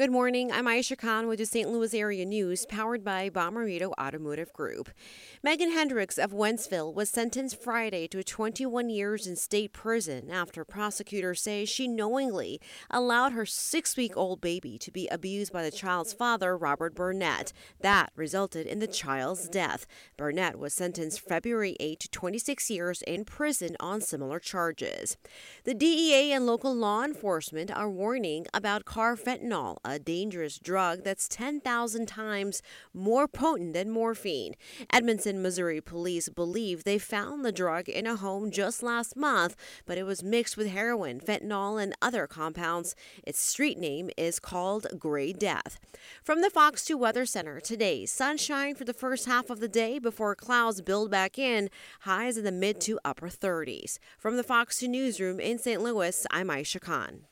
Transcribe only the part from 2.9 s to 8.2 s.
by Bomarito Automotive Group. Megan Hendricks of Wentzville was sentenced Friday